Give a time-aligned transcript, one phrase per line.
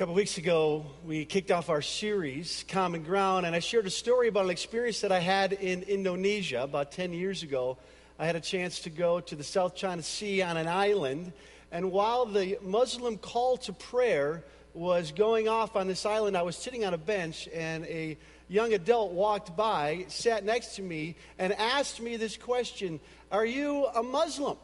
[0.00, 4.28] couple weeks ago, we kicked off our series, Common Ground, and I shared a story
[4.28, 7.76] about an experience that I had in Indonesia about 10 years ago.
[8.18, 11.34] I had a chance to go to the South China Sea on an island,
[11.70, 14.42] and while the Muslim call to prayer
[14.72, 18.16] was going off on this island, I was sitting on a bench, and a
[18.48, 23.84] young adult walked by, sat next to me, and asked me this question Are you
[23.94, 24.56] a Muslim?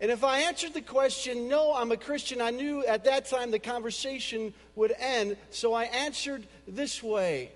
[0.00, 3.50] And if I answered the question, no, I'm a Christian, I knew at that time
[3.50, 5.36] the conversation would end.
[5.50, 7.50] So I answered this way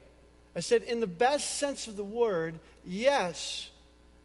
[0.55, 3.71] I said, in the best sense of the word, yes,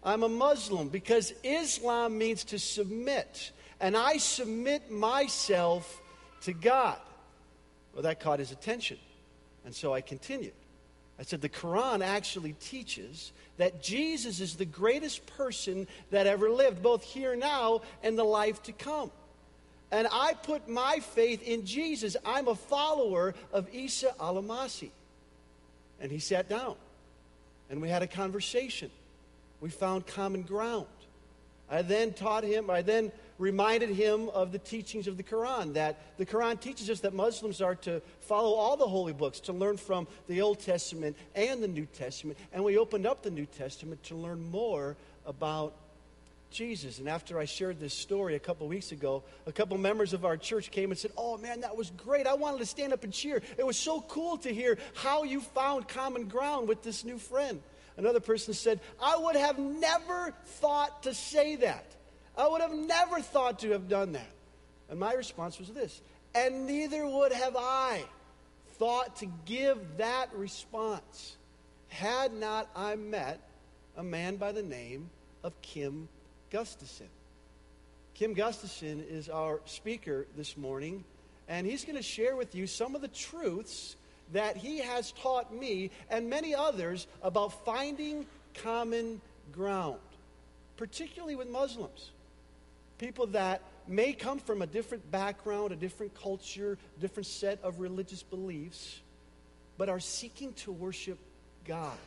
[0.03, 3.52] I'm a Muslim because Islam means to submit.
[3.80, 6.02] And I submit myself
[6.41, 6.99] to God.
[7.94, 8.97] Well, that caught his attention.
[9.66, 10.53] And so I continued.
[11.20, 16.84] I said, the Quran actually teaches that Jesus is the greatest person that ever lived,
[16.84, 19.09] both here now and the life to come.
[19.91, 22.17] And I put my faith in Jesus.
[22.25, 24.91] I'm a follower of Isa al-Masih.
[25.99, 26.75] And he sat down
[27.69, 28.91] and we had a conversation.
[29.59, 30.86] We found common ground.
[31.69, 36.17] I then taught him, I then reminded him of the teachings of the Quran, that
[36.17, 39.77] the Quran teaches us that Muslims are to follow all the holy books, to learn
[39.77, 42.38] from the Old Testament and the New Testament.
[42.53, 44.95] And we opened up the New Testament to learn more
[45.25, 45.73] about
[46.49, 46.99] Jesus.
[46.99, 50.38] And after I shared this story a couple weeks ago, a couple members of our
[50.38, 52.25] church came and said, Oh man, that was great.
[52.25, 53.41] I wanted to stand up and cheer.
[53.57, 57.61] It was so cool to hear how you found common ground with this new friend.
[57.98, 61.86] Another person said, I would have never thought to say that.
[62.38, 64.31] I would have never thought to have done that.
[64.90, 66.02] And my response was this
[66.38, 68.03] and neither would have I
[68.78, 71.36] thought to give that response
[71.88, 73.40] had not I met
[73.95, 75.09] a man by the name
[75.44, 76.08] of Kim
[76.52, 77.09] Gustafson.
[78.14, 81.03] Kim Gustafson is our speaker this morning,
[81.48, 83.95] and he's going to share with you some of the truths
[84.33, 90.00] that he has taught me and many others about finding common ground,
[90.75, 92.12] particularly with Muslims
[92.97, 98.24] people that may come from a different background, a different culture, different set of religious
[98.24, 99.01] beliefs,
[99.78, 101.18] but are seeking to worship
[101.66, 101.97] God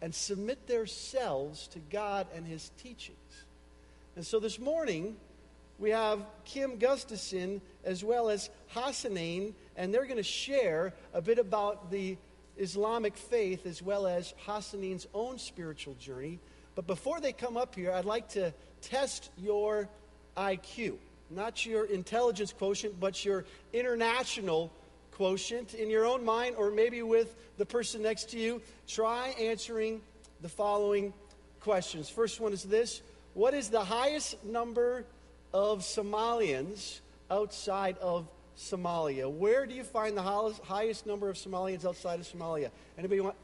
[0.00, 3.16] and submit themselves to God and His teachings.
[4.16, 5.16] And so this morning,
[5.78, 11.38] we have Kim Gustafson as well as Hassanin, and they're going to share a bit
[11.38, 12.16] about the
[12.58, 16.38] Islamic faith as well as Hassanin's own spiritual journey.
[16.74, 19.88] But before they come up here, I'd like to test your
[20.36, 20.96] IQ.
[21.30, 24.70] Not your intelligence quotient, but your international
[25.12, 28.60] quotient in your own mind or maybe with the person next to you.
[28.86, 30.00] Try answering
[30.40, 31.12] the following
[31.60, 32.08] questions.
[32.08, 33.02] First one is this
[33.34, 35.04] What is the highest number
[35.54, 37.00] of Somalians
[37.30, 38.26] outside of
[38.56, 39.30] Somalia?
[39.30, 42.70] Where do you find the highest number of Somalians outside of Somalia?
[42.98, 43.36] Anybody want?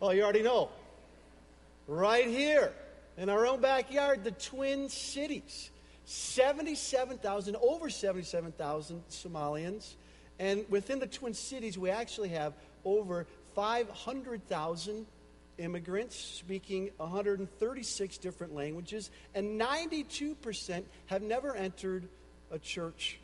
[0.00, 0.70] Oh, you already know.
[1.86, 2.72] Right here
[3.16, 5.70] in our own backyard, the Twin Cities.
[6.04, 9.94] 77,000, over 77,000 Somalians.
[10.38, 12.52] And within the Twin Cities, we actually have
[12.84, 15.06] over 500,000
[15.58, 22.06] immigrants speaking 136 different languages, and 92% have never entered
[22.50, 23.18] a church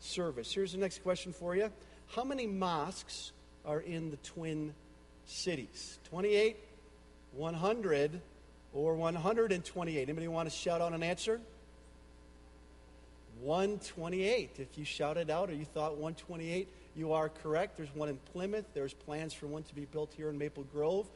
[0.00, 0.52] service.
[0.52, 1.70] Here's the next question for you
[2.08, 3.32] How many mosques
[3.64, 4.74] are in the Twin
[5.26, 5.98] Cities?
[6.10, 6.56] 28,
[7.36, 8.20] 100,
[8.72, 10.02] or 128?
[10.02, 11.40] Anybody want to shout out an answer?
[13.42, 14.56] 128.
[14.58, 17.76] If you shouted out or you thought 128, you are correct.
[17.76, 18.66] There's one in Plymouth.
[18.74, 21.08] There's plans for one to be built here in Maple Grove.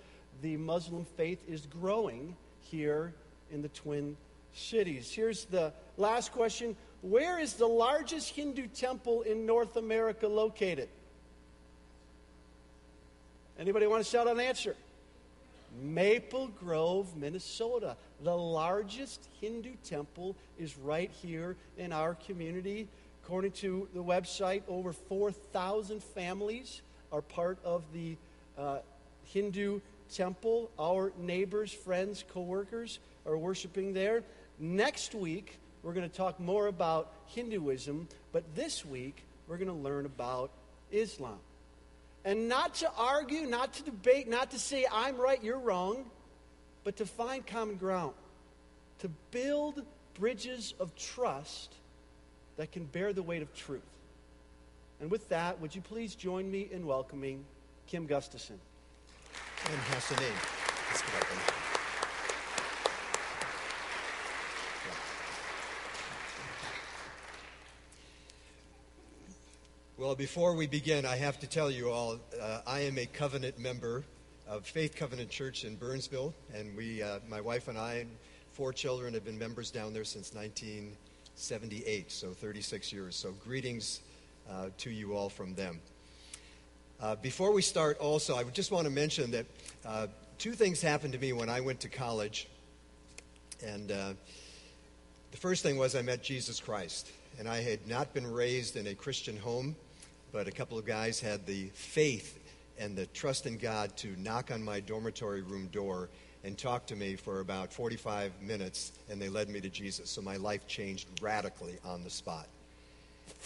[0.43, 3.13] The Muslim faith is growing here
[3.53, 4.17] in the Twin
[4.55, 5.13] Cities.
[5.13, 10.89] Here's the last question Where is the largest Hindu temple in North America located?
[13.59, 14.75] Anybody want to shout out an answer?
[15.83, 17.99] Maple Grove, Minnesota.
[18.23, 22.89] The largest Hindu temple is right here in our community.
[23.23, 26.81] According to the website, over 4,000 families
[27.13, 28.17] are part of the
[28.57, 28.79] uh,
[29.25, 29.81] Hindu
[30.11, 30.71] temple.
[30.79, 34.23] Our neighbors, friends, coworkers are worshiping there.
[34.59, 39.75] Next week, we're going to talk more about Hinduism, but this week, we're going to
[39.75, 40.51] learn about
[40.91, 41.39] Islam.
[42.25, 46.07] And not to argue, not to debate, not to say, I'm right, you're wrong,
[46.85, 48.15] but to find common ground,
[49.01, 49.85] to build
[50.15, 51.75] bridges of trust
[52.57, 53.83] that can bear the weight of truth.
[55.01, 57.45] And with that, would you please join me in welcoming
[57.87, 58.59] Kim Gustafson?
[59.71, 60.33] And Hassanin.
[60.91, 61.65] Let's get up
[70.05, 73.59] Well, before we begin, I have to tell you all uh, I am a covenant
[73.59, 74.05] member
[74.47, 78.11] of Faith Covenant Church in Burnsville, and we, uh, my wife and I, and
[78.53, 83.17] four children, have been members down there since 1978, so 36 years.
[83.17, 84.01] So, greetings
[84.51, 85.81] uh, to you all from them.
[87.01, 89.47] Uh, before we start, also, I just want to mention that
[89.87, 92.47] uh, two things happened to me when I went to college.
[93.67, 94.13] And uh,
[95.31, 97.11] the first thing was I met Jesus Christ.
[97.39, 99.75] And I had not been raised in a Christian home,
[100.35, 102.41] but a couple of guys had the faith
[102.77, 106.09] and the trust in God to knock on my dormitory room door
[106.43, 110.11] and talk to me for about 45 minutes, and they led me to Jesus.
[110.11, 112.49] So my life changed radically on the spot.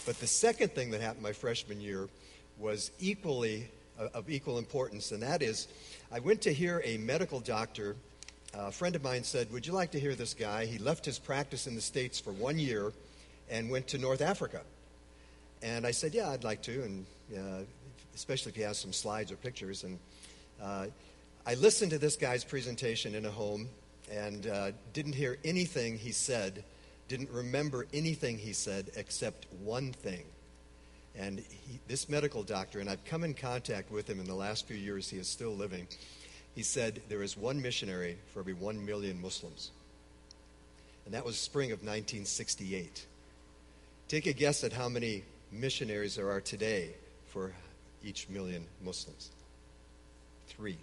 [0.07, 2.09] But the second thing that happened my freshman year
[2.57, 3.69] was equally
[3.99, 5.67] uh, of equal importance, and that is
[6.11, 7.95] I went to hear a medical doctor.
[8.55, 10.65] A friend of mine said, Would you like to hear this guy?
[10.65, 12.93] He left his practice in the States for one year
[13.47, 14.61] and went to North Africa.
[15.61, 17.05] And I said, Yeah, I'd like to, and
[17.37, 17.63] uh,
[18.15, 19.83] especially if he has some slides or pictures.
[19.83, 19.99] And
[20.61, 20.87] uh,
[21.45, 23.69] I listened to this guy's presentation in a home
[24.11, 26.63] and uh, didn't hear anything he said,
[27.07, 30.23] didn't remember anything he said except one thing.
[31.15, 34.67] And he, this medical doctor, and I've come in contact with him in the last
[34.67, 35.87] few years, he is still living.
[36.55, 39.71] He said there is one missionary for every one million Muslims.
[41.05, 43.05] And that was spring of 1968.
[44.07, 46.89] Take a guess at how many missionaries there are today
[47.27, 47.51] for
[48.03, 49.31] each million Muslims.
[50.47, 50.77] Three.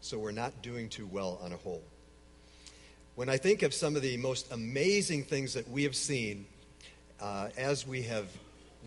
[0.00, 1.82] So we're not doing too well on a whole.
[3.14, 6.46] When I think of some of the most amazing things that we have seen
[7.20, 8.26] uh, as we have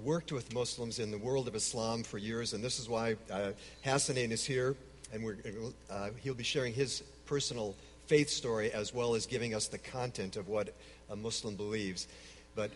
[0.04, 3.52] worked with Muslims in the world of Islam for years, and this is why uh,
[3.84, 4.76] is here,
[5.12, 7.76] and uh, he'll be sharing his personal
[8.08, 10.74] faith story as well as giving us the content of what
[11.10, 12.08] a Muslim believes.
[12.56, 12.72] But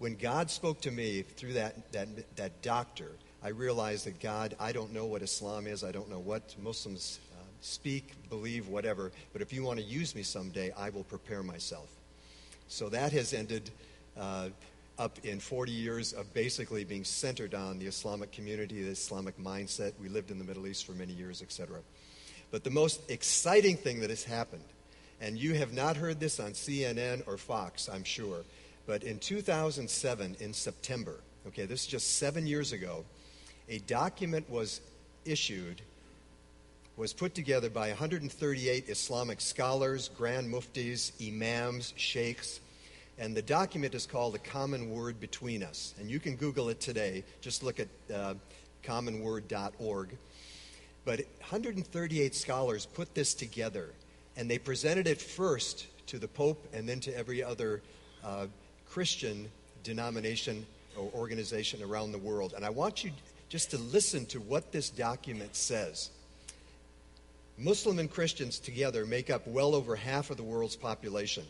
[0.00, 3.10] when God spoke to me through that, that, that doctor,
[3.44, 5.84] I realized that God, I don't know what Islam is.
[5.84, 9.12] I don't know what Muslims uh, speak, believe, whatever.
[9.34, 11.90] But if you want to use me someday, I will prepare myself.
[12.66, 13.70] So that has ended
[14.18, 14.48] uh,
[14.98, 19.92] up in 40 years of basically being centered on the Islamic community, the Islamic mindset.
[20.00, 21.80] We lived in the Middle East for many years, etc.
[22.50, 24.64] But the most exciting thing that has happened,
[25.20, 28.44] and you have not heard this on CNN or Fox, I'm sure,
[28.86, 33.04] but in 2007, in September, okay, this is just seven years ago,
[33.68, 34.80] a document was
[35.24, 35.80] issued,
[36.96, 42.60] was put together by 138 Islamic scholars, grand muftis, imams, sheikhs,
[43.20, 45.94] and the document is called A Common Word Between Us.
[46.00, 47.22] And you can Google it today.
[47.42, 48.34] Just look at uh,
[48.82, 50.16] commonword.org.
[51.04, 53.90] But 138 scholars put this together,
[54.36, 57.82] and they presented it first to the Pope and then to every other
[58.24, 58.46] uh,
[58.90, 59.50] Christian
[59.84, 60.66] denomination
[60.96, 62.54] or organization around the world.
[62.54, 63.12] And I want you
[63.48, 66.10] just to listen to what this document says.
[67.56, 71.44] Muslim and Christians together make up well over half of the world's population.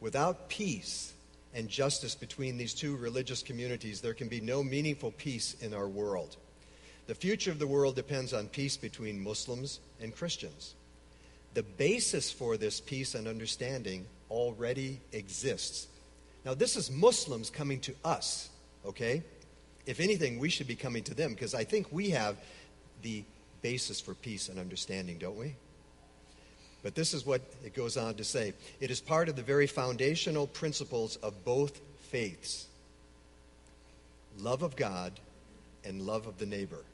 [0.00, 1.12] Without peace
[1.54, 5.88] and justice between these two religious communities, there can be no meaningful peace in our
[5.88, 6.36] world.
[7.06, 10.74] The future of the world depends on peace between Muslims and Christians.
[11.54, 15.88] The basis for this peace and understanding already exists
[16.44, 18.48] now, this is Muslims coming to us,
[18.86, 19.22] okay?
[19.86, 22.36] If anything, we should be coming to them because I think we have
[23.02, 23.24] the
[23.62, 25.54] basis for peace and understanding, don't we?
[26.82, 29.66] But this is what it goes on to say it is part of the very
[29.66, 31.78] foundational principles of both
[32.10, 32.66] faiths
[34.38, 35.12] love of God
[35.84, 36.84] and love of the neighbor.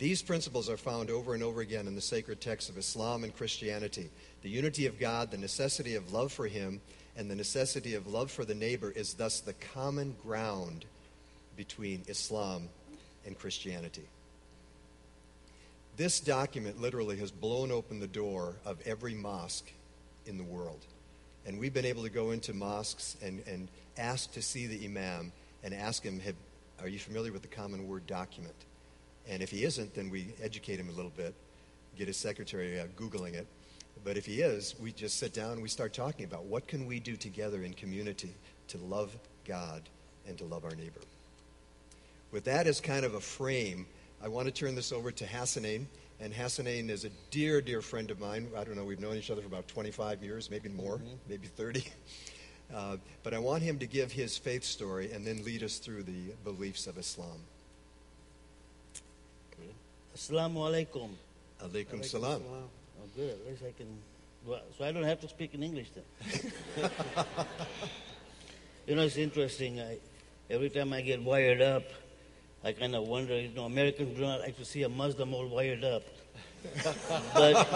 [0.00, 3.36] These principles are found over and over again in the sacred texts of Islam and
[3.36, 4.08] Christianity.
[4.40, 6.80] The unity of God, the necessity of love for Him,
[7.18, 10.86] and the necessity of love for the neighbor is thus the common ground
[11.54, 12.70] between Islam
[13.26, 14.08] and Christianity.
[15.98, 19.70] This document literally has blown open the door of every mosque
[20.24, 20.80] in the world.
[21.44, 25.30] And we've been able to go into mosques and, and ask to see the imam
[25.62, 26.22] and ask him,
[26.80, 28.54] Are you familiar with the Common Word document?
[29.28, 31.34] And if he isn't, then we educate him a little bit,
[31.96, 33.46] get his secretary uh, Googling it,
[34.04, 36.86] but if he is, we just sit down and we start talking about what can
[36.86, 38.34] we do together in community
[38.68, 39.82] to love God
[40.26, 41.00] and to love our neighbor.
[42.32, 43.86] With that as kind of a frame,
[44.22, 45.86] I want to turn this over to Hassanin.
[46.20, 48.48] And Hassanin is a dear, dear friend of mine.
[48.56, 51.14] I don't know, we've known each other for about 25 years, maybe more, mm-hmm.
[51.28, 51.84] maybe 30.
[52.72, 56.04] Uh, but I want him to give his faith story and then lead us through
[56.04, 57.40] the beliefs of Islam.
[60.14, 61.10] Assalamu alaikum.
[61.62, 62.42] Alaikum salam.
[62.50, 63.30] Oh, good.
[63.30, 63.86] At least I can.
[64.44, 66.04] Well, so I don't have to speak in English then.
[68.86, 69.80] you know, it's interesting.
[69.80, 69.98] I,
[70.48, 71.84] every time I get wired up,
[72.64, 75.46] I kind of wonder, you know, Americans do not like to see a Muslim all
[75.46, 76.02] wired up.
[77.34, 77.68] but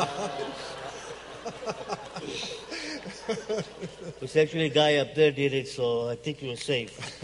[4.21, 7.23] it's actually a guy up there did it, so I think you're safe.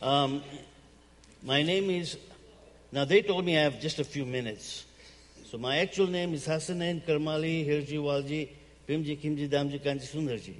[0.02, 0.42] um,
[1.42, 2.16] my name is,
[2.92, 4.84] now they told me I have just a few minutes.
[5.50, 8.50] So my actual name is Hassanin Karmali Hirji Walji
[8.86, 10.56] Pimji Kimji Damji Kanji Sundarji.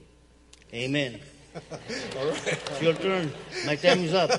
[0.72, 1.20] Amen.
[1.54, 2.46] All right.
[2.46, 3.32] It's your turn.
[3.66, 4.30] My time is up.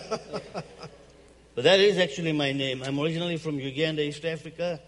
[1.55, 2.83] But that is actually my name.
[2.83, 4.79] I'm originally from Uganda, East Africa.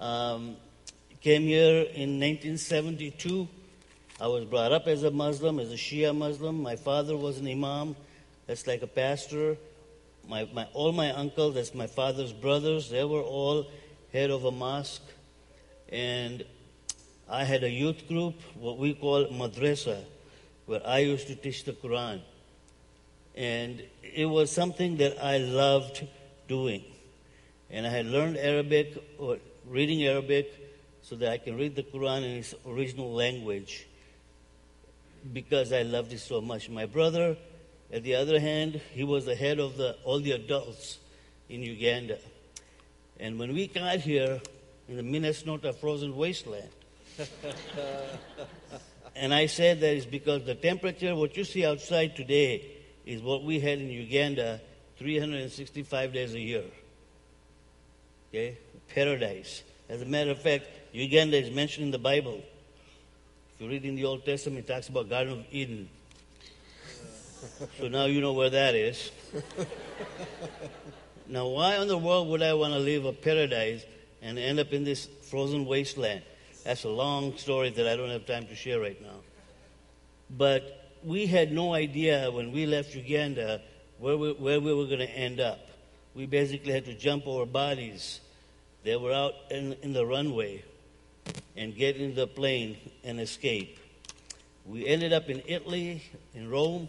[0.00, 0.56] Um,
[1.20, 3.46] came here in 1972.
[4.20, 6.60] I was brought up as a Muslim, as a Shia Muslim.
[6.60, 7.94] My father was an imam.
[8.46, 9.56] That's like a pastor.
[10.28, 13.66] My, my, all my uncles, that's my father's brothers, they were all
[14.12, 15.02] head of a mosque.
[15.88, 16.44] And
[17.30, 20.04] I had a youth group, what we call madrasa,
[20.66, 22.20] where I used to teach the Quran.
[23.34, 26.06] And it was something that I loved
[26.46, 26.84] doing.
[27.70, 30.52] And I had learned Arabic, or reading Arabic,
[31.00, 33.86] so that I can read the Quran in its original language
[35.32, 36.68] because I loved it so much.
[36.68, 37.36] My brother,
[37.92, 40.98] at the other hand, he was the head of the, all the adults
[41.48, 42.18] in Uganda.
[43.18, 44.40] And when we got here
[44.88, 46.68] in the Minnesota frozen wasteland,
[49.16, 52.64] and I said that is because the temperature, what you see outside today,
[53.06, 54.60] is what we had in Uganda
[54.98, 56.64] 365 days a year.
[58.30, 58.58] Okay?
[58.94, 59.62] Paradise.
[59.88, 62.42] As a matter of fact, Uganda is mentioned in the Bible.
[63.54, 65.88] If you read in the Old Testament, it talks about Garden of Eden.
[67.78, 69.10] So now you know where that is.
[71.28, 73.84] now, why in the world would I want to leave a paradise
[74.22, 76.22] and end up in this frozen wasteland?
[76.64, 79.20] That's a long story that I don't have time to share right now.
[80.30, 83.62] But we had no idea when we left Uganda
[83.98, 85.60] where we, where we were going to end up.
[86.14, 88.20] We basically had to jump over bodies
[88.84, 90.64] that were out in, in the runway
[91.56, 93.78] and get into the plane and escape.
[94.66, 96.02] We ended up in Italy,
[96.34, 96.88] in Rome,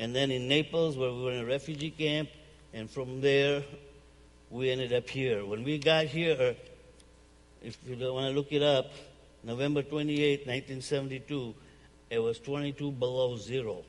[0.00, 2.30] and then in Naples, where we were in a refugee camp,
[2.72, 3.62] and from there,
[4.48, 5.44] we ended up here.
[5.44, 6.56] When we got here,
[7.62, 8.90] if you want to look it up,
[9.44, 11.54] November 28, 1972,
[12.08, 13.84] it was 22 below zero.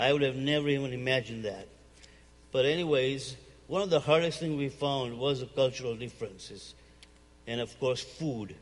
[0.00, 1.68] I would have never even imagined that.
[2.50, 3.36] But, anyways,
[3.68, 6.74] one of the hardest things we found was the cultural differences.
[7.46, 8.56] And, of course, food.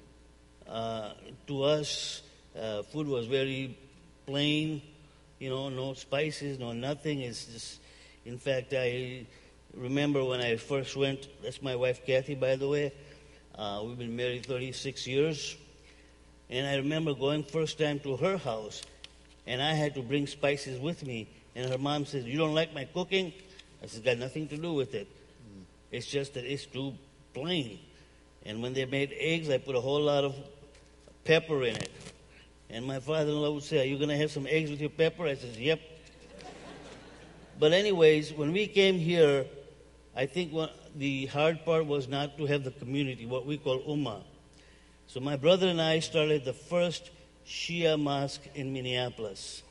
[0.68, 1.12] Uh,
[1.46, 2.20] to us,
[2.54, 3.78] uh, food was very
[4.26, 4.82] plain,
[5.38, 7.20] you know, no spices, no nothing.
[7.20, 7.80] It's just,
[8.24, 9.26] in fact, I
[9.74, 12.92] remember when I first went, that's my wife Kathy, by the way.
[13.54, 15.56] Uh, we've been married 36 years.
[16.48, 18.82] And I remember going first time to her house,
[19.46, 21.28] and I had to bring spices with me.
[21.54, 23.32] And her mom said, You don't like my cooking?
[23.82, 25.08] I said, Got nothing to do with it.
[25.90, 26.94] It's just that it's too
[27.32, 27.78] plain.
[28.44, 30.34] And when they made eggs, I put a whole lot of
[31.24, 31.90] pepper in it.
[32.72, 34.80] And my father in law would say, Are you going to have some eggs with
[34.80, 35.26] your pepper?
[35.26, 35.80] I said, Yep.
[37.58, 39.44] but, anyways, when we came here,
[40.16, 40.52] I think
[40.96, 44.22] the hard part was not to have the community, what we call Ummah.
[45.06, 47.10] So my brother and I started the first
[47.46, 49.62] Shia mosque in Minneapolis.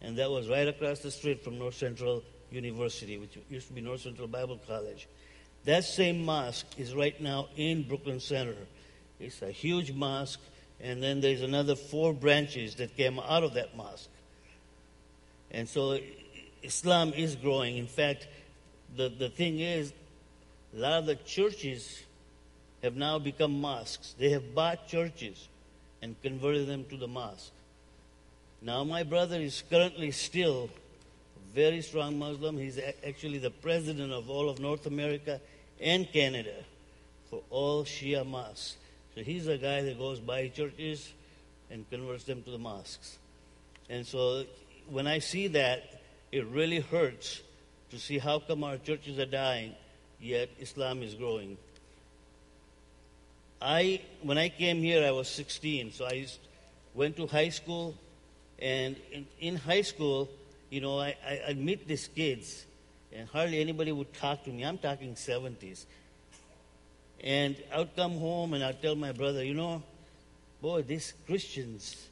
[0.00, 3.82] And that was right across the street from North Central University, which used to be
[3.82, 5.08] North Central Bible College.
[5.64, 8.56] That same mosque is right now in Brooklyn Center.
[9.18, 10.40] It's a huge mosque,
[10.84, 14.10] and then there's another four branches that came out of that mosque.
[15.50, 15.98] And so
[16.62, 17.78] Islam is growing.
[17.78, 18.28] In fact,
[18.94, 19.94] the, the thing is,
[20.76, 22.02] a lot of the churches
[22.82, 24.14] have now become mosques.
[24.18, 25.48] They have bought churches
[26.02, 27.52] and converted them to the mosque.
[28.60, 30.68] Now, my brother is currently still
[31.36, 32.58] a very strong Muslim.
[32.58, 35.40] He's actually the president of all of North America
[35.80, 36.56] and Canada
[37.30, 38.76] for all Shia mosques.
[39.14, 41.12] So he's the guy that goes by churches
[41.70, 43.18] and converts them to the mosques.
[43.88, 44.44] And so
[44.88, 46.02] when I see that,
[46.32, 47.42] it really hurts
[47.90, 49.72] to see how come our churches are dying,
[50.20, 51.56] yet Islam is growing.
[53.62, 56.26] I, when I came here, I was 16, so I
[56.92, 57.94] went to high school,
[58.58, 60.28] and in, in high school,
[60.70, 62.66] you know, I, I, I'd meet these kids,
[63.12, 64.64] and hardly anybody would talk to me.
[64.64, 65.86] I'm talking 70s.
[67.24, 69.82] And I would come home and I'd tell my brother, you know,
[70.60, 72.06] boy, these Christians,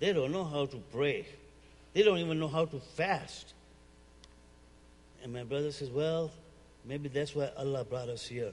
[0.00, 1.26] they don't know how to pray.
[1.92, 3.52] They don't even know how to fast.
[5.22, 6.30] And my brother says, well,
[6.86, 8.52] maybe that's why Allah brought us here.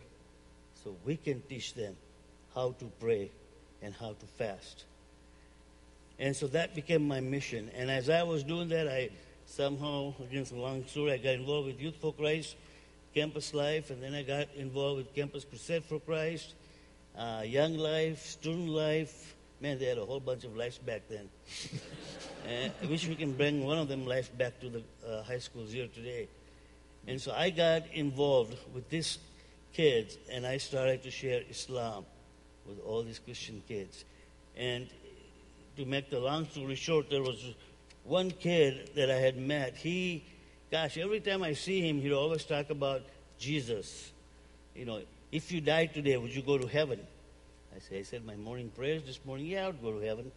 [0.83, 1.95] So we can teach them
[2.53, 3.31] how to pray
[3.81, 4.83] and how to fast.
[6.19, 7.71] And so that became my mission.
[7.75, 9.09] And as I was doing that, I
[9.45, 12.57] somehow, against a long story, I got involved with Youth for Christ,
[13.13, 16.55] Campus Life, and then I got involved with Campus Crusade for Christ,
[17.17, 19.35] uh, Young Life, Student Life.
[19.61, 21.29] Man, they had a whole bunch of lives back then.
[22.81, 25.71] I wish we can bring one of them life back to the uh, high schools
[25.71, 26.27] here today.
[27.07, 29.19] And so I got involved with these
[29.73, 32.05] kids, and I started to share Islam
[32.67, 34.05] with all these Christian kids.
[34.57, 34.87] And
[35.77, 37.53] to make the long story short, there was
[38.03, 39.75] one kid that I had met.
[39.75, 40.25] He,
[40.73, 43.03] gosh, every time I see him, he'd always talk about
[43.37, 44.11] Jesus.
[44.75, 45.01] You know,
[45.31, 46.99] if you died today, would you go to heaven?
[47.75, 50.31] I said, I said my morning prayers this morning, yeah, I would go to heaven.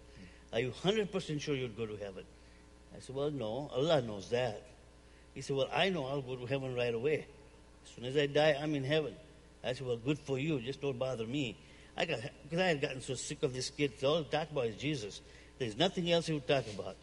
[0.53, 2.25] Are you 100% sure you'd go to heaven?
[2.95, 4.61] I said, well, no, Allah knows that.
[5.33, 7.25] He said, well, I know I'll go to heaven right away.
[7.87, 9.15] As soon as I die, I'm in heaven.
[9.65, 10.61] I said, well, good for you.
[10.61, 11.57] Just don't bother me.
[11.97, 13.93] I got because I had gotten so sick of this kid.
[14.05, 15.23] All he talked about is Jesus.
[15.59, 16.97] There's nothing else he would talk about.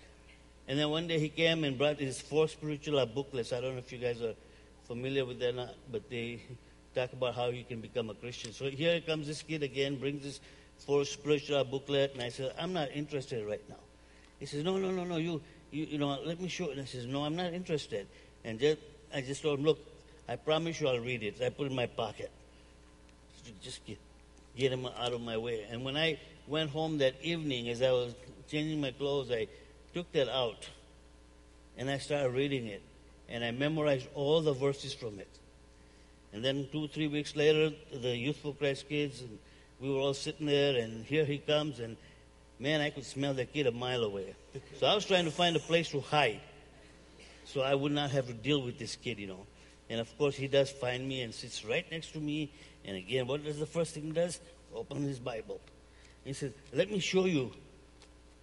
[0.68, 3.52] And then one day he came and brought his four spiritual booklets.
[3.52, 4.34] I don't know if you guys are
[4.86, 6.42] familiar with not, but they
[6.96, 8.54] talk about how you can become a Christian.
[8.54, 10.40] So here comes this kid again, brings this
[10.80, 13.80] four spiritual booklet, and I said, I'm not interested right now.
[14.40, 15.42] He says, No, no, no, no, you,
[15.72, 16.66] you, you know, let me show.
[16.66, 16.74] It.
[16.74, 18.08] And I says, No, I'm not interested.
[18.44, 18.78] And just,
[19.14, 19.80] I just told him, Look,
[20.28, 21.42] I promise you I'll read it.
[21.42, 22.32] I put it in my pocket.
[23.62, 23.98] Just get,
[24.58, 25.66] get him out of my way.
[25.70, 28.14] And when I went home that evening, as I was
[28.50, 29.48] changing my clothes, I
[29.94, 30.70] took that out
[31.78, 32.82] and I started reading it.
[33.30, 35.40] And I memorized all the verses from it.
[36.34, 39.40] And then two, three weeks later, the Youth Christ kids, and
[39.80, 41.96] we were all sitting there, and here he comes, and
[42.60, 44.36] man, I could smell that kid a mile away.
[44.80, 46.42] So I was trying to find a place to hide
[47.46, 49.46] so I would not have to deal with this kid, you know.
[49.90, 52.52] And of course, he does find me and sits right next to me.
[52.86, 54.40] And again, what does the first thing he does?
[54.74, 55.60] Open his Bible.
[56.24, 57.52] He says, Let me show you.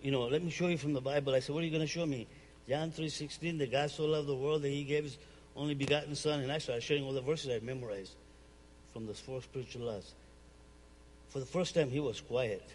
[0.02, 1.34] You know, let me show you from the Bible.
[1.34, 2.26] I said, What are you going to show me?
[2.68, 5.18] John 3.16, the God so loved the world that he gave his
[5.56, 6.40] only begotten Son.
[6.40, 8.12] And I started showing all the verses I memorized
[8.92, 10.14] from the four spiritual laws.
[11.28, 12.66] For the first time, he was quiet.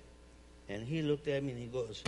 [0.69, 2.03] And he looked at me and he goes,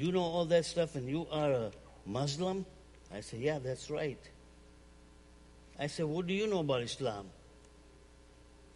[0.00, 1.70] You know all that stuff and you are a
[2.06, 2.66] Muslim?
[3.14, 4.18] I said, Yeah, that's right.
[5.78, 7.26] I said, What do you know about Islam?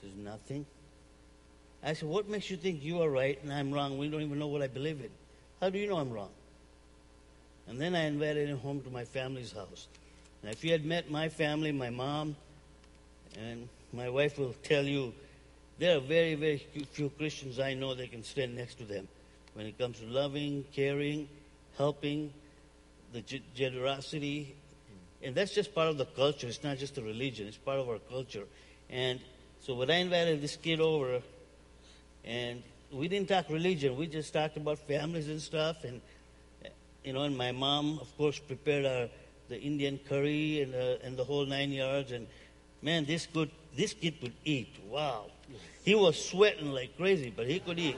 [0.00, 0.66] He says, Nothing.
[1.82, 3.98] I said, What makes you think you are right and I'm wrong?
[3.98, 5.10] We don't even know what I believe in.
[5.64, 6.28] How do you know I'm wrong?
[7.68, 9.88] And then I invited him home to my family's house.
[10.42, 12.36] If you had met my family, my mom,
[13.40, 15.14] and my wife will tell you,
[15.78, 16.58] there are very, very
[16.92, 19.08] few Christians I know that can stand next to them
[19.54, 21.30] when it comes to loving, caring,
[21.78, 22.30] helping,
[23.14, 23.22] the
[23.54, 24.54] generosity.
[25.22, 26.46] And that's just part of the culture.
[26.46, 28.44] It's not just a religion, it's part of our culture.
[28.90, 29.18] And
[29.60, 31.22] so when I invited this kid over,
[32.22, 35.84] and we didn't talk religion, we just talked about families and stuff.
[35.84, 36.00] And,
[37.04, 39.08] you know, and my mom, of course, prepared our,
[39.48, 42.12] the Indian curry and, uh, and the whole nine yards.
[42.12, 42.26] And
[42.82, 44.74] man, this, good, this kid could eat.
[44.88, 45.26] Wow.
[45.84, 47.96] He was sweating like crazy, but he could eat.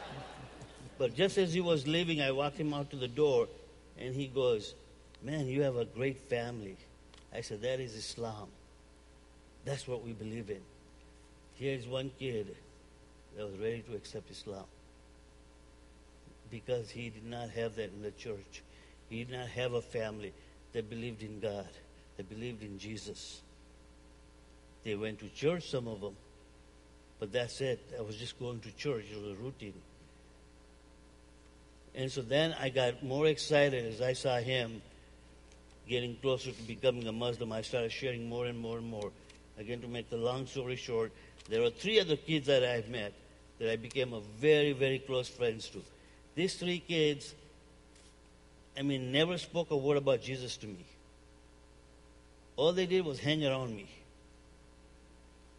[0.98, 3.46] but just as he was leaving, I walked him out to the door,
[3.98, 4.74] and he goes,
[5.22, 6.76] Man, you have a great family.
[7.34, 8.48] I said, That is Islam.
[9.64, 10.62] That's what we believe in.
[11.54, 12.56] Here's one kid
[13.36, 14.64] that was ready to accept Islam
[16.50, 18.62] because he did not have that in the church.
[19.08, 20.32] He did not have a family
[20.72, 21.68] that believed in God,
[22.16, 23.40] that believed in Jesus.
[24.84, 26.16] They went to church, some of them,
[27.18, 27.80] but that's it.
[27.98, 29.04] I was just going to church.
[29.10, 29.74] It was a routine.
[31.94, 34.82] And so then I got more excited as I saw him
[35.88, 37.52] getting closer to becoming a Muslim.
[37.52, 39.10] I started sharing more and more and more.
[39.58, 41.10] Again, to make the long story short,
[41.48, 43.12] there were three other kids that I've met
[43.58, 45.82] that I became a very, very close friends to.
[46.34, 47.34] These three kids,
[48.76, 50.84] I mean, never spoke a word about Jesus to me.
[52.56, 53.88] All they did was hang around me.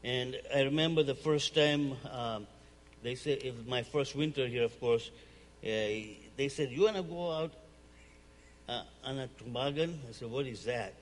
[0.03, 2.47] And I remember the first time, um,
[3.03, 5.09] they said, it was my first winter here, of course,
[5.63, 5.67] uh,
[6.39, 7.51] they said, You want to go out
[8.69, 9.99] uh, on a toboggan?
[10.07, 10.93] I said, What is that?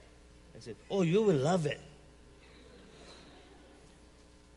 [0.55, 1.79] I said, Oh, you will love it.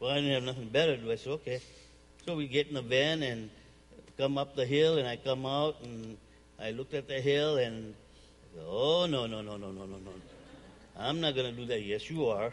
[0.00, 1.12] Well, I didn't have nothing better to do.
[1.12, 1.60] I said, Okay.
[2.26, 3.50] So we get in the van and
[4.18, 6.16] come up the hill, and I come out and
[6.58, 7.94] I looked at the hill and,
[8.54, 10.12] go, oh, no, no, no, no, no, no, no.
[10.98, 11.82] I'm not going to do that.
[11.82, 12.52] Yes, you are.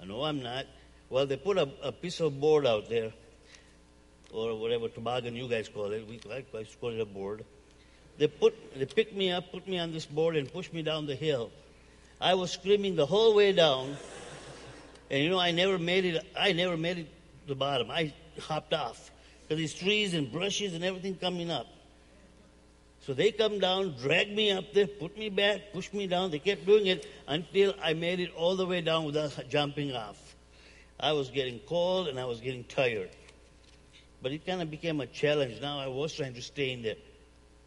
[0.00, 0.64] I know I'm not.
[1.10, 3.12] Well, they put a, a piece of board out there,
[4.32, 6.06] or whatever toboggan you guys call it.
[6.08, 7.44] We I, I call it a board.
[8.16, 11.06] They put, they picked me up, put me on this board, and pushed me down
[11.06, 11.50] the hill.
[12.20, 13.96] I was screaming the whole way down,
[15.12, 16.26] and you know I never made it.
[16.36, 17.06] I never made it
[17.42, 17.90] to the bottom.
[17.90, 19.10] I hopped off
[19.42, 21.66] because these trees and brushes and everything coming up.
[23.00, 26.30] So they come down, drag me up there, put me back, push me down.
[26.30, 30.16] They kept doing it until I made it all the way down without jumping off.
[30.98, 33.10] I was getting cold and I was getting tired.
[34.22, 35.60] But it kind of became a challenge.
[35.60, 36.94] Now I was trying to stay in there.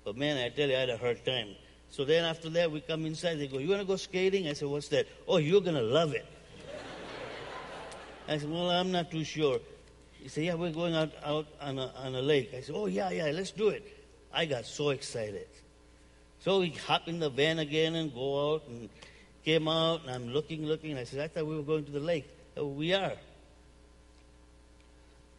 [0.04, 1.50] But man, I tell you, I had a hard time.
[1.92, 3.36] So then after that, we come inside.
[3.36, 4.48] They go, You want to go skating?
[4.48, 5.06] I said, What's that?
[5.28, 6.26] Oh, you're going to love it.
[8.28, 9.60] I said, Well, I'm not too sure.
[10.14, 12.54] He said, Yeah, we're going out, out on, a, on a lake.
[12.56, 13.86] I said, Oh, yeah, yeah, let's do it.
[14.34, 15.48] I got so excited.
[16.40, 18.90] So we hop in the van again and go out and
[19.44, 20.98] came out and I'm looking, looking.
[20.98, 22.28] I said, I thought we were going to the lake.
[22.58, 23.14] Oh, we are.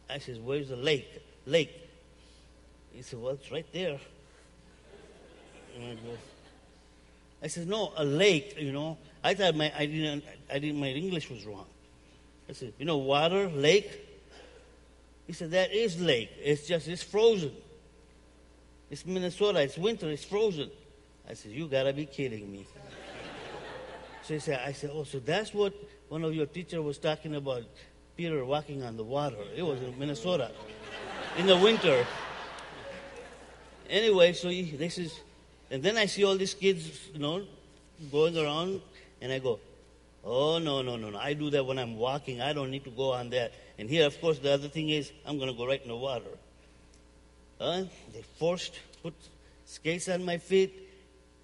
[0.09, 1.07] I said, Where's the lake?
[1.45, 1.71] Lake.
[2.93, 3.99] He said, Well, it's right there.
[5.79, 5.97] I
[7.43, 8.97] I said, No, a lake, you know.
[9.23, 11.65] I thought my I didn't I didn't my English was wrong.
[12.49, 14.05] I said, you know, water, lake.
[15.25, 16.31] He said, that is lake.
[16.41, 17.51] It's just it's frozen.
[18.89, 19.61] It's Minnesota.
[19.61, 20.09] It's winter.
[20.09, 20.71] It's frozen.
[21.29, 22.65] I said, you gotta be kidding me.
[24.23, 25.73] so he said, I said, oh, so that's what
[26.07, 27.63] one of your teachers was talking about,
[28.15, 29.37] Peter walking on the water.
[29.55, 30.51] It was in Minnesota,
[31.37, 32.05] in the winter.
[33.89, 35.19] Anyway, so he, this is,
[35.69, 37.43] and then I see all these kids, you know,
[38.11, 38.81] going around,
[39.21, 39.59] and I go,
[40.29, 41.17] Oh, no, no, no, no.
[41.17, 42.41] I do that when I'm walking.
[42.41, 43.53] I don't need to go on that.
[43.79, 45.95] And here, of course, the other thing is I'm going to go right in the
[45.95, 46.25] water.
[47.61, 49.13] Uh, they forced, put
[49.65, 50.73] skates on my feet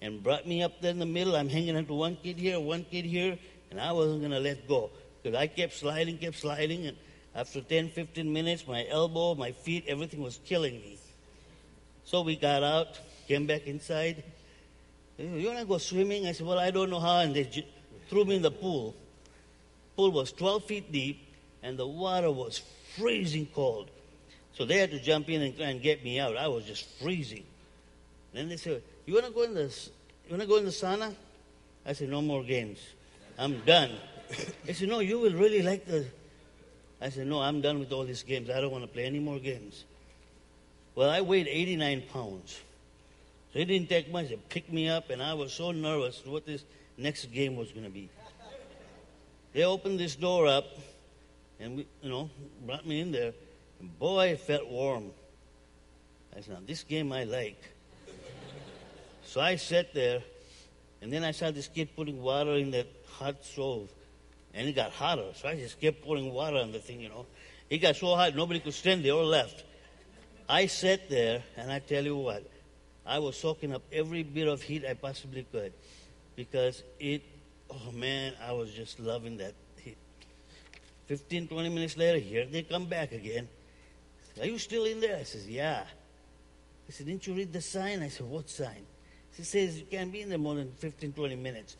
[0.02, 1.34] and brought me up there in the middle.
[1.34, 3.38] I'm hanging onto one kid here, one kid here,
[3.70, 4.90] and I wasn't going to let go.
[5.22, 6.96] Because I kept sliding, kept sliding, and
[7.34, 10.98] after 10, 15 minutes, my elbow, my feet, everything was killing me.
[12.04, 14.22] So we got out, came back inside.
[15.16, 16.26] You want to go swimming?
[16.26, 17.20] I said, Well, I don't know how.
[17.20, 17.44] And they
[18.08, 18.94] threw me in the pool.
[19.96, 21.26] Pool was 12 feet deep,
[21.62, 22.62] and the water was
[22.96, 23.88] freezing cold.
[24.54, 26.36] So they had to jump in and and get me out.
[26.36, 27.44] I was just freezing.
[28.32, 30.70] Then they said, "You want to go in the you want to go in the
[30.70, 31.14] sauna?"
[31.84, 32.78] I said, "No more games.
[33.38, 33.92] I'm done."
[34.64, 36.06] they said, "No, you will really like the."
[37.00, 38.48] I said, "No, I'm done with all these games.
[38.48, 39.84] I don't want to play any more games."
[40.94, 42.60] Well, I weighed 89 pounds.
[43.52, 44.28] So it didn't take much.
[44.28, 46.64] to pick me up, and I was so nervous what this
[46.96, 48.08] next game was going to be.
[49.52, 50.66] They opened this door up,
[51.60, 52.30] and we, you know,
[52.66, 53.32] brought me in there,
[53.80, 55.10] and boy, it felt warm.
[56.36, 57.62] I said, now this game I like.
[59.24, 60.22] so I sat there,
[61.00, 63.88] and then I saw this kid putting water in that hot stove,
[64.52, 65.30] and it got hotter.
[65.34, 67.26] So I just kept pouring water on the thing, you know.
[67.70, 69.04] It got so hot nobody could stand.
[69.04, 69.64] They all left.
[70.48, 72.44] I sat there, and I tell you what,
[73.06, 75.72] I was soaking up every bit of heat I possibly could
[76.36, 77.22] because it,
[77.70, 79.54] oh man, I was just loving that.
[81.06, 83.48] 15, 20 minutes later, here they come back again.
[84.40, 85.16] Are you still in there?
[85.16, 85.84] I says, yeah.
[86.86, 88.02] He said, didn't you read the sign?
[88.02, 88.86] I said, what sign?
[89.36, 91.76] He says, you can't be in there more than 15, 20 minutes.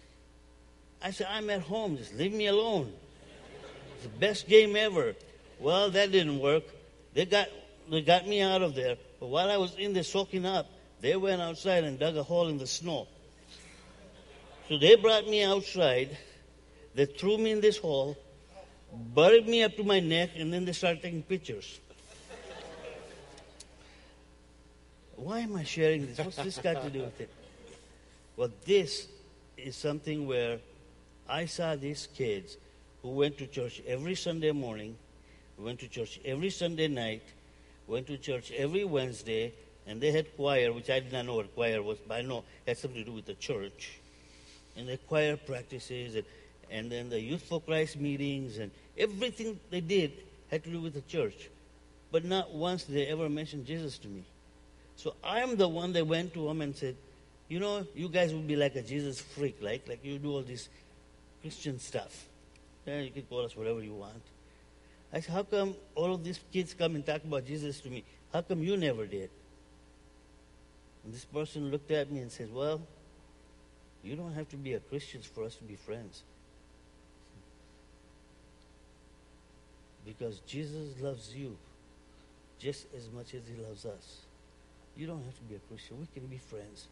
[1.02, 1.96] I said, I'm at home.
[1.96, 2.92] Just leave me alone.
[3.96, 5.14] It's the best game ever.
[5.58, 6.64] Well, that didn't work.
[7.12, 7.48] They got,
[7.90, 8.96] they got me out of there.
[9.20, 10.66] But while I was in there soaking up,
[11.00, 13.06] they went outside and dug a hole in the snow.
[14.68, 16.16] So they brought me outside.
[16.94, 18.16] They threw me in this hole,
[19.14, 21.80] buried me up to my neck, and then they started taking pictures.
[25.16, 26.18] Why am I sharing this?
[26.18, 27.30] What's this got to do with it?
[28.36, 29.06] Well, this
[29.56, 30.58] is something where
[31.28, 32.56] I saw these kids
[33.02, 34.96] who went to church every Sunday morning,
[35.58, 37.22] went to church every Sunday night,
[37.86, 39.52] went to church every Wednesday,
[39.86, 42.38] and they had choir, which I did not know what choir was, but I know
[42.66, 44.00] it had something to do with the church
[44.76, 46.24] and the choir practices and,
[46.70, 50.12] and then the Youth for Christ meetings and everything they did
[50.50, 51.48] had to do with the church.
[52.10, 54.24] But not once did they ever mention Jesus to me.
[54.96, 56.96] So I'm the one that went to them and said,
[57.48, 60.42] you know, you guys would be like a Jesus freak, like like you do all
[60.42, 60.68] this
[61.42, 62.26] Christian stuff.
[62.86, 64.22] Yeah, you can call us whatever you want.
[65.12, 68.04] I said, how come all of these kids come and talk about Jesus to me?
[68.32, 69.30] How come you never did?
[71.04, 72.80] And this person looked at me and said, well,
[74.04, 76.22] you don't have to be a Christian for us to be friends.
[80.04, 81.56] Because Jesus loves you
[82.58, 84.20] just as much as he loves us.
[84.96, 85.98] You don't have to be a Christian.
[85.98, 86.86] We can be friends.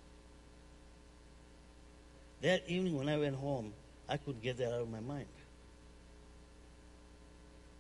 [2.41, 3.75] That evening when I went home,
[4.09, 5.27] I couldn't get that out of my mind.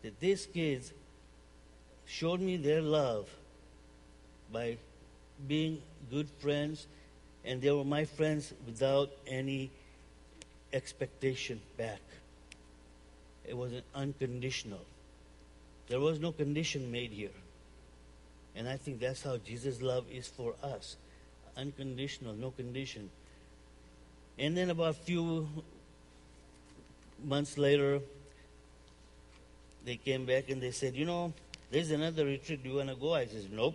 [0.02, 0.92] That these kids
[2.04, 3.28] showed me their love
[4.52, 4.76] by
[5.48, 6.86] being good friends
[7.44, 9.70] and they were my friends without any
[10.72, 12.00] expectation back.
[13.44, 14.80] It was unconditional.
[15.88, 17.36] There was no condition made here.
[18.54, 20.96] And I think that's how Jesus' love is for us.
[21.56, 23.10] unconditional, no condition.
[24.38, 25.48] And then about a few
[27.22, 28.00] months later,
[29.84, 31.32] they came back and they said, you know,
[31.70, 32.62] there's another retreat.
[32.62, 33.14] Do you want to go?
[33.14, 33.74] I says, nope.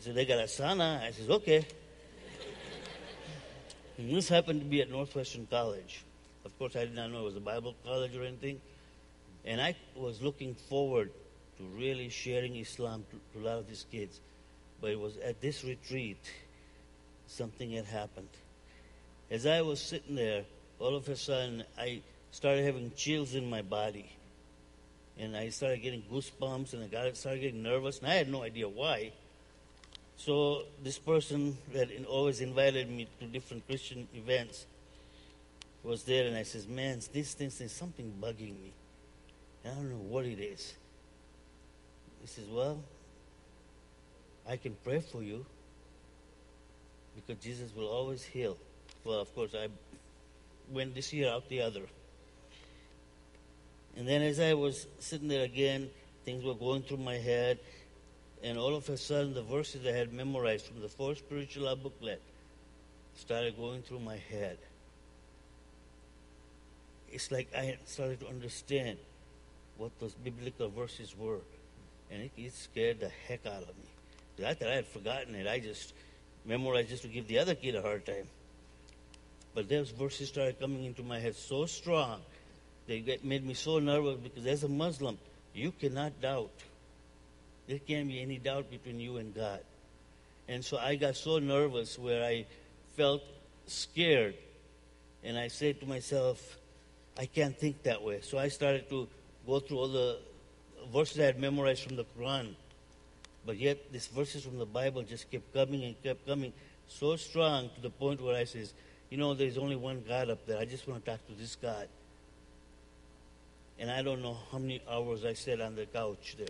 [0.00, 1.02] So they got a sauna.
[1.02, 1.66] I says, okay.
[3.98, 6.04] And this happened to be at Northwestern College.
[6.44, 8.60] Of course, I did not know it was a Bible college or anything.
[9.44, 11.10] And I was looking forward
[11.58, 14.20] to really sharing Islam to, to a lot of these kids.
[14.80, 16.18] But it was at this retreat,
[17.26, 18.28] something had happened.
[19.30, 20.44] As I was sitting there,
[20.78, 24.12] all of a sudden, I started having chills in my body.
[25.18, 28.44] And I started getting goosebumps and I got, started getting nervous, and I had no
[28.44, 29.12] idea why.
[30.18, 34.66] So this person that always invited me to different Christian events
[35.84, 38.72] was there, and I says, "Man, this thing there's something bugging me.
[39.64, 40.74] I don't know what it is."
[42.20, 42.82] He says, "Well,
[44.44, 45.46] I can pray for you
[47.14, 48.58] because Jesus will always heal."
[49.04, 49.68] Well, of course, I
[50.68, 51.86] went this year out the other.
[53.96, 55.90] And then as I was sitting there again,
[56.24, 57.60] things were going through my head,
[58.42, 61.74] and all of a sudden the verses I had memorized from the Four Spiritual Law
[61.74, 62.20] booklet
[63.16, 64.58] started going through my head.
[67.10, 68.98] It's like I started to understand
[69.76, 71.40] what those biblical verses were.
[72.10, 74.46] And it, it scared the heck out of me.
[74.46, 75.46] I thought I had forgotten it.
[75.46, 75.94] I just
[76.44, 78.28] memorized just to give the other kid a hard time.
[79.54, 82.20] But those verses started coming into my head so strong,
[82.86, 85.18] they made me so nervous because as a Muslim,
[85.54, 86.52] you cannot doubt.
[87.68, 89.60] There can't be any doubt between you and God.
[90.48, 92.46] And so I got so nervous where I
[92.96, 93.22] felt
[93.66, 94.34] scared.
[95.22, 96.56] And I said to myself,
[97.18, 98.20] I can't think that way.
[98.22, 99.06] So I started to
[99.46, 100.18] go through all the
[100.90, 102.54] verses I had memorized from the Quran.
[103.44, 106.52] But yet, these verses from the Bible just kept coming and kept coming
[106.88, 108.72] so strong to the point where I says,
[109.10, 110.58] you know, there's only one God up there.
[110.58, 111.88] I just want to talk to this God.
[113.78, 116.48] And I don't know how many hours I sat on the couch there.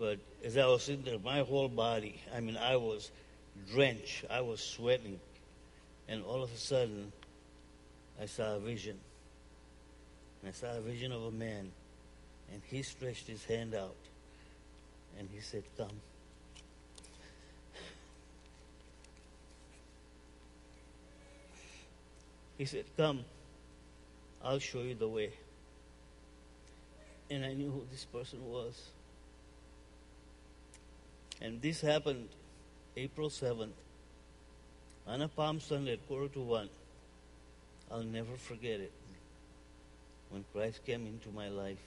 [0.00, 3.10] But as I was sitting there, my whole body, I mean, I was
[3.70, 4.24] drenched.
[4.30, 5.20] I was sweating.
[6.08, 7.12] And all of a sudden,
[8.18, 8.98] I saw a vision.
[10.40, 11.70] And I saw a vision of a man.
[12.50, 13.94] And he stretched his hand out.
[15.18, 15.88] And he said, Come.
[22.56, 23.22] He said, Come,
[24.42, 25.30] I'll show you the way.
[27.30, 28.80] And I knew who this person was.
[31.40, 32.28] And this happened
[32.96, 33.70] April 7th
[35.06, 36.68] on a Palm Sunday at quarter to one.
[37.90, 38.92] I'll never forget it.
[40.30, 41.78] When Christ came into my life.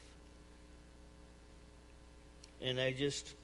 [2.61, 3.35] And I just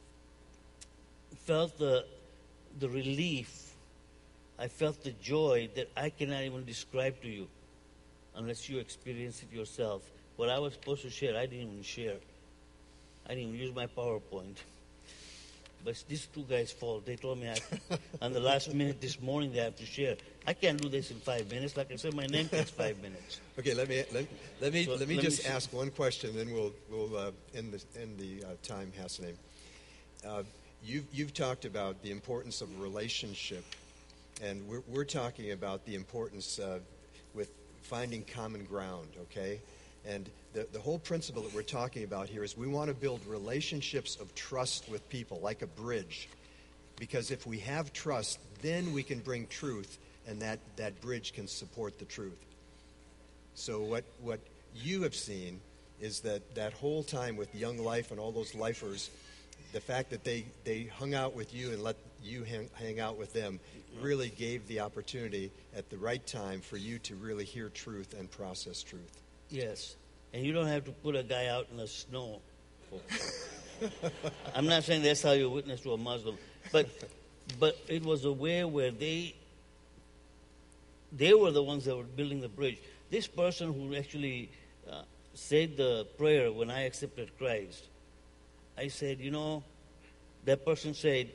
[1.46, 2.06] felt the,
[2.80, 3.74] the relief.
[4.58, 7.48] I felt the joy that I cannot even describe to you
[8.36, 10.02] unless you experience it yourself.
[10.36, 12.16] What I was supposed to share, I didn't even share.
[13.26, 14.56] I didn't even use my PowerPoint.
[15.84, 17.06] But it's these two guys' fault.
[17.06, 17.58] They told me I,
[18.22, 20.18] on the last minute this morning they have to share.
[20.46, 21.78] I can't do this in five minutes.
[21.78, 23.40] Like I said, my name takes five minutes.
[23.58, 24.26] Okay, let me let,
[24.62, 25.48] let me So let me let just see.
[25.50, 29.36] ask one question, then we'll we'll uh, end the end the uh, time, Hassanin.
[30.28, 30.44] Uh,
[30.84, 33.64] you've you've talked about the importance of relationship,
[34.42, 36.82] and we're we're talking about the importance of,
[37.34, 37.52] with
[37.84, 39.08] finding common ground.
[39.24, 39.62] Okay,
[40.06, 43.26] and the the whole principle that we're talking about here is we want to build
[43.28, 46.30] relationships of trust with people, like a bridge,
[46.98, 51.48] because if we have trust, then we can bring truth, and that that bridge can
[51.48, 52.40] support the truth.
[53.56, 54.40] So what what
[54.76, 55.60] you have seen
[56.00, 59.10] is that that whole time with Young Life and all those lifers,
[59.74, 63.18] the fact that they they hung out with you and let you hang, hang out
[63.18, 63.60] with them
[64.02, 68.30] really gave the opportunity at the right time for you to really hear truth and
[68.32, 69.22] process truth.
[69.50, 69.96] Yes.
[70.34, 72.42] And you don't have to put a guy out in the snow.
[74.56, 76.38] I'm not saying that's how you witness to a Muslim,
[76.72, 76.88] but
[77.60, 79.36] but it was a way where they
[81.12, 82.78] they were the ones that were building the bridge.
[83.10, 84.50] This person who actually
[84.90, 85.02] uh,
[85.34, 87.86] said the prayer when I accepted Christ,
[88.78, 89.64] I said, you know,
[90.46, 91.30] that person said,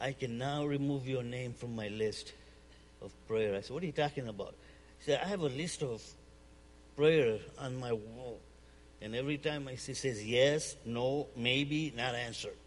[0.00, 2.32] I can now remove your name from my list
[3.02, 3.54] of prayer.
[3.54, 4.54] I said, what are you talking about?
[4.98, 6.02] He said, I have a list of
[7.00, 8.38] prayer on my wall.
[9.00, 12.58] And every time I see says yes, no, maybe, not answered.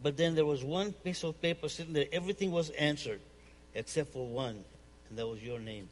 [0.00, 3.18] But then there was one piece of paper sitting there, everything was answered
[3.74, 4.64] except for one,
[5.08, 5.88] and that was your name.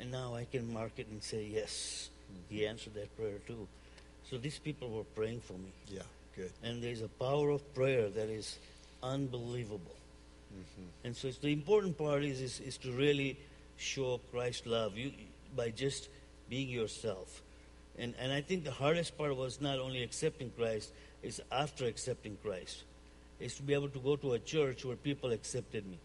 [0.00, 2.08] And now I can mark it and say, yes,
[2.48, 2.70] he mm-hmm.
[2.70, 3.68] answered that prayer too.
[4.30, 5.72] So these people were praying for me.
[5.88, 6.52] Yeah, good.
[6.62, 8.58] And there's a power of prayer that is
[9.02, 9.96] unbelievable.
[10.54, 10.88] Mm-hmm.
[11.04, 13.38] And so it's the important part is, is, is to really
[13.76, 15.12] show Christ's love you,
[15.56, 16.08] by just
[16.48, 17.42] being yourself.
[17.98, 22.36] And, and I think the hardest part was not only accepting Christ, it's after accepting
[22.42, 22.84] Christ.
[23.40, 25.98] Is to be able to go to a church where people accepted me.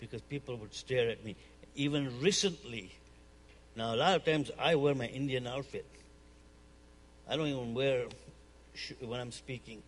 [0.00, 1.36] Because people would stare at me.
[1.74, 2.90] Even recently,
[3.76, 5.86] now a lot of times I wear my Indian outfit.
[7.28, 8.06] I don't even wear
[8.74, 9.82] sh- when I'm speaking.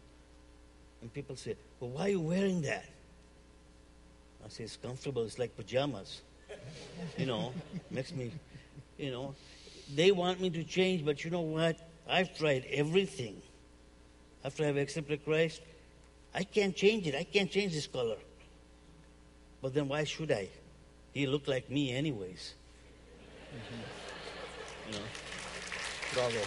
[1.00, 2.84] And people say, well, why are you wearing that?
[4.44, 5.22] I say, it's comfortable.
[5.22, 6.20] It's like pajamas.
[7.18, 7.52] you know,
[7.90, 8.32] makes me,
[9.00, 9.34] you know.
[9.94, 11.76] They want me to change, but you know what?
[12.08, 13.40] I've tried everything.
[14.44, 15.60] After I've accepted Christ,
[16.34, 17.14] I can't change it.
[17.14, 18.16] I can't change this color.
[19.60, 20.48] But then why should I?
[21.12, 22.54] He looked like me anyways.
[23.52, 24.92] Mm-hmm.
[24.92, 25.04] You know.
[26.14, 26.40] Bravo.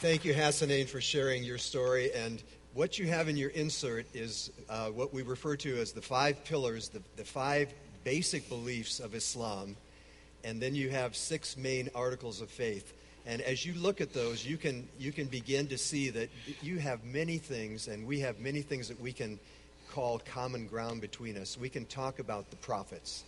[0.00, 2.12] Thank you, Hassanin, for sharing your story.
[2.12, 2.42] And
[2.74, 6.44] what you have in your insert is uh, what we refer to as the five
[6.44, 7.72] pillars, the, the five
[8.04, 9.76] basic beliefs of Islam.
[10.44, 12.94] And then you have six main articles of faith.
[13.26, 16.30] And as you look at those, you can, you can begin to see that
[16.60, 19.38] you have many things, and we have many things that we can
[19.90, 21.56] call common ground between us.
[21.56, 23.22] We can talk about the prophets,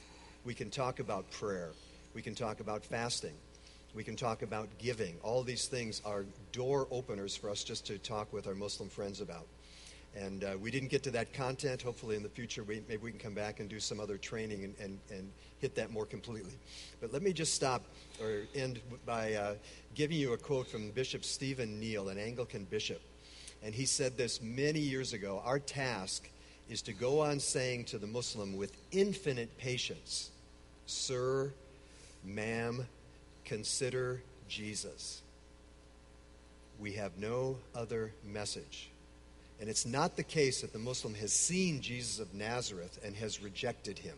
[0.44, 1.70] we can talk about prayer,
[2.14, 3.34] we can talk about fasting,
[3.94, 5.16] we can talk about giving.
[5.22, 9.20] All these things are door openers for us just to talk with our Muslim friends
[9.20, 9.46] about.
[10.16, 11.82] And uh, we didn't get to that content.
[11.82, 14.64] Hopefully, in the future, we, maybe we can come back and do some other training
[14.64, 16.52] and, and, and hit that more completely.
[17.00, 17.82] But let me just stop
[18.20, 19.54] or end by uh,
[19.94, 23.00] giving you a quote from Bishop Stephen Neill, an Anglican bishop.
[23.62, 26.28] And he said this many years ago Our task
[26.68, 30.30] is to go on saying to the Muslim with infinite patience,
[30.86, 31.52] Sir,
[32.24, 32.86] ma'am,
[33.44, 35.22] consider Jesus.
[36.78, 38.90] We have no other message.
[39.60, 43.42] And it's not the case that the Muslim has seen Jesus of Nazareth and has
[43.42, 44.16] rejected him.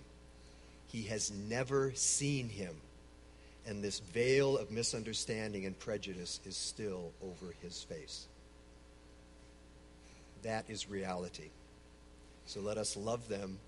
[0.89, 2.75] He has never seen him.
[3.67, 8.27] And this veil of misunderstanding and prejudice is still over his face.
[10.43, 11.51] That is reality.
[12.47, 13.59] So let us love them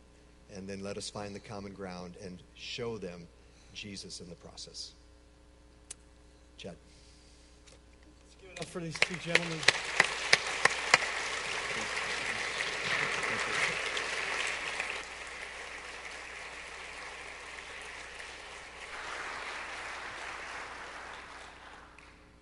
[0.55, 3.27] and then let us find the common ground and show them
[3.75, 4.93] Jesus in the process.
[6.57, 6.75] Chad.
[7.71, 9.59] Let's give it up for these two gentlemen.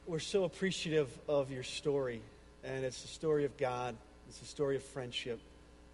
[0.06, 2.22] We're so appreciative of your story,
[2.64, 3.94] and it's the story of God,
[4.28, 5.40] it's the story of friendship,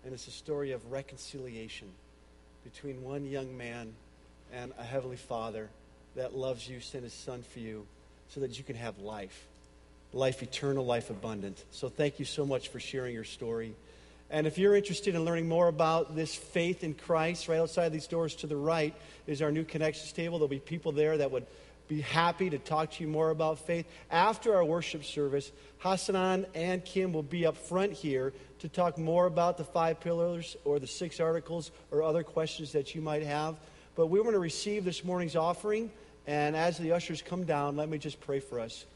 [0.04, 1.88] and it's a story of reconciliation
[2.62, 3.92] between one young man
[4.52, 5.68] and a heavenly Father
[6.14, 7.86] that loves you, sent his son for you,
[8.28, 9.48] so that you can have life
[10.12, 11.64] life eternal, life abundant.
[11.70, 13.74] So thank you so much for sharing your story.
[14.30, 18.06] And if you're interested in learning more about this faith in Christ, right outside these
[18.06, 18.94] doors to the right
[19.26, 20.38] is our new connections table.
[20.38, 21.46] There'll be people there that would
[21.88, 23.86] be happy to talk to you more about faith.
[24.10, 29.26] After our worship service, Hassanin and Kim will be up front here to talk more
[29.26, 33.56] about the five pillars or the six articles or other questions that you might have.
[33.96, 35.90] But we want to receive this morning's offering.
[36.26, 38.86] And as the ushers come down, let me just pray for us.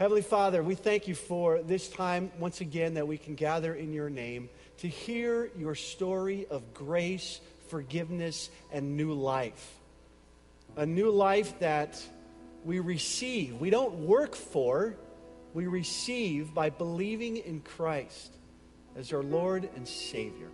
[0.00, 3.92] Heavenly Father, we thank you for this time once again that we can gather in
[3.92, 9.74] your name to hear your story of grace, forgiveness, and new life.
[10.74, 12.02] A new life that
[12.64, 13.60] we receive.
[13.60, 14.96] We don't work for,
[15.52, 18.32] we receive by believing in Christ
[18.96, 20.48] as our Lord and Savior.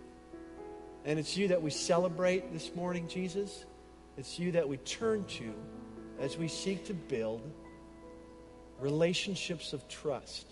[1.05, 3.63] And it's you that we celebrate this morning, Jesus.
[4.17, 5.53] It's you that we turn to
[6.19, 7.49] as we seek to build
[8.79, 10.47] relationships of trust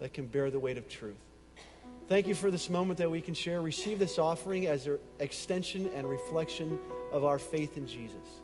[0.00, 1.16] that can bear the weight of truth.
[2.08, 3.62] Thank you for this moment that we can share.
[3.62, 6.78] Receive this offering as an extension and reflection
[7.12, 8.42] of our faith in Jesus.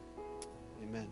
[0.82, 1.08] Amen.